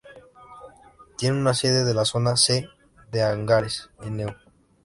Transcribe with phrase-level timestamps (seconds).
[1.15, 2.67] Tenía su sede en la Zona "C"
[3.11, 4.35] de Hangares No.